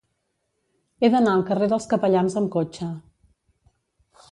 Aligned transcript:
He 1.01 1.09
d'anar 1.15 1.35
al 1.39 1.43
carrer 1.51 1.69
dels 1.75 1.87
Capellans 1.93 2.39
amb 2.43 2.51
cotxe. 2.57 2.91